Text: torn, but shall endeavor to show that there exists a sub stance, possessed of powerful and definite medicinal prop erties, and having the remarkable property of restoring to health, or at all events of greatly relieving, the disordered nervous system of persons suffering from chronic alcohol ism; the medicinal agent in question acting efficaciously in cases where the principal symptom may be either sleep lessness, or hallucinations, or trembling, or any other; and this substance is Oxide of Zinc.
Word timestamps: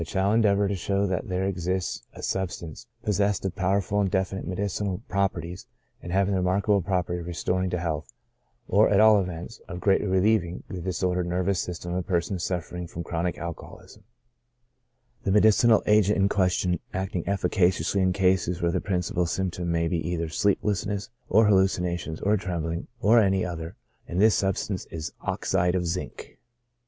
torn, 0.03 0.07
but 0.07 0.11
shall 0.15 0.33
endeavor 0.33 0.67
to 0.67 0.75
show 0.75 1.05
that 1.05 1.29
there 1.29 1.43
exists 1.43 2.01
a 2.13 2.23
sub 2.23 2.49
stance, 2.49 2.87
possessed 3.03 3.45
of 3.45 3.55
powerful 3.55 4.01
and 4.01 4.09
definite 4.09 4.47
medicinal 4.47 4.99
prop 5.07 5.33
erties, 5.35 5.67
and 6.01 6.11
having 6.11 6.33
the 6.33 6.39
remarkable 6.39 6.81
property 6.81 7.19
of 7.19 7.27
restoring 7.27 7.69
to 7.69 7.77
health, 7.77 8.11
or 8.67 8.89
at 8.89 8.99
all 8.99 9.19
events 9.21 9.61
of 9.67 9.79
greatly 9.79 10.07
relieving, 10.07 10.63
the 10.67 10.81
disordered 10.81 11.27
nervous 11.27 11.59
system 11.59 11.93
of 11.93 12.07
persons 12.07 12.43
suffering 12.43 12.87
from 12.87 13.03
chronic 13.03 13.37
alcohol 13.37 13.79
ism; 13.85 14.03
the 15.23 15.31
medicinal 15.31 15.83
agent 15.85 16.17
in 16.17 16.27
question 16.27 16.79
acting 16.95 17.23
efficaciously 17.27 18.01
in 18.01 18.11
cases 18.11 18.59
where 18.59 18.71
the 18.71 18.81
principal 18.81 19.27
symptom 19.27 19.71
may 19.71 19.87
be 19.87 19.99
either 20.03 20.29
sleep 20.29 20.57
lessness, 20.63 21.09
or 21.29 21.45
hallucinations, 21.45 22.19
or 22.21 22.35
trembling, 22.37 22.87
or 23.01 23.19
any 23.19 23.45
other; 23.45 23.75
and 24.07 24.19
this 24.19 24.33
substance 24.33 24.85
is 24.87 25.13
Oxide 25.21 25.75
of 25.75 25.85
Zinc. 25.85 26.39